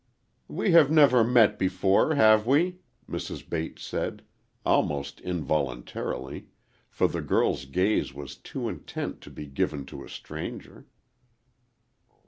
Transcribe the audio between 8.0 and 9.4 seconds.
was too intent to